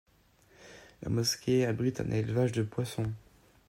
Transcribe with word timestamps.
La 1.03 1.09
mosquée 1.09 1.63
abrite 1.67 2.01
un 2.01 2.09
élevage 2.09 2.51
de 2.53 2.63
poissons. 2.63 3.11